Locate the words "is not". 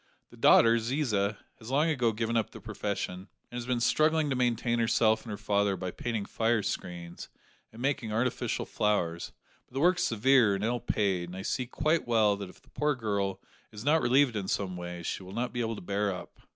13.71-14.01